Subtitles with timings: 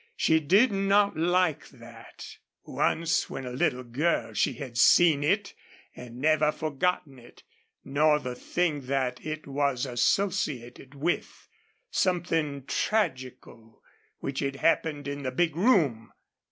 [0.15, 2.37] She did not like that.
[2.65, 5.53] Once, when a little girl, she had seen it
[5.95, 7.43] and never forgotten it,
[7.85, 11.47] nor the thing that it was associated with
[11.91, 13.83] something tragical
[14.17, 16.11] which had happened in the big room.